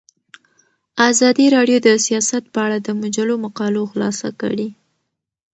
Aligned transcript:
ازادي 1.09 1.45
راډیو 1.55 1.77
د 1.87 1.89
سیاست 2.05 2.43
په 2.53 2.59
اړه 2.65 2.77
د 2.81 2.89
مجلو 3.01 3.35
مقالو 3.45 3.81
خلاصه 3.91 4.29
کړې. 4.41 4.69